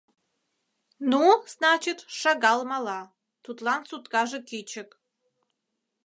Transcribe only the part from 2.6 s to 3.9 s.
мала, тудлан